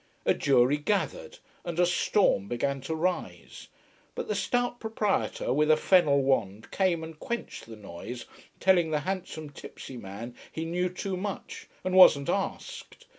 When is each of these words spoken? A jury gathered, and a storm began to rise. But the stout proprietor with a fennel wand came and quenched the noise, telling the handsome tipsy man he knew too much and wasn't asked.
A 0.25 0.33
jury 0.33 0.77
gathered, 0.77 1.37
and 1.63 1.79
a 1.79 1.85
storm 1.85 2.47
began 2.47 2.81
to 2.81 2.95
rise. 2.95 3.67
But 4.15 4.27
the 4.27 4.33
stout 4.33 4.79
proprietor 4.79 5.53
with 5.53 5.69
a 5.69 5.77
fennel 5.77 6.23
wand 6.23 6.71
came 6.71 7.03
and 7.03 7.19
quenched 7.19 7.67
the 7.67 7.75
noise, 7.75 8.25
telling 8.59 8.89
the 8.89 9.01
handsome 9.01 9.51
tipsy 9.51 9.97
man 9.97 10.35
he 10.51 10.65
knew 10.65 10.89
too 10.89 11.15
much 11.15 11.67
and 11.83 11.93
wasn't 11.93 12.29
asked. 12.29 13.05